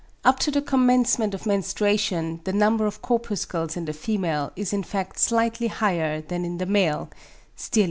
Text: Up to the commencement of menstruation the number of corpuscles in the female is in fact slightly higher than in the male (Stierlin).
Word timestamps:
Up 0.25 0.39
to 0.39 0.49
the 0.49 0.63
commencement 0.63 1.35
of 1.35 1.45
menstruation 1.45 2.41
the 2.43 2.51
number 2.53 2.87
of 2.87 3.03
corpuscles 3.03 3.77
in 3.77 3.85
the 3.85 3.93
female 3.93 4.51
is 4.55 4.73
in 4.73 4.81
fact 4.81 5.19
slightly 5.19 5.67
higher 5.67 6.21
than 6.21 6.43
in 6.43 6.57
the 6.57 6.65
male 6.65 7.11
(Stierlin). 7.55 7.79